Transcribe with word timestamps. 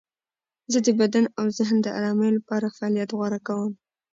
زه 0.71 0.79
د 0.85 0.87
بدن 0.99 1.25
او 1.39 1.45
ذهن 1.57 1.77
د 1.81 1.87
آرامۍ 1.97 2.29
لپاره 2.37 2.73
فعالیت 2.75 3.09
غوره 3.17 3.39
کوم. 3.47 3.73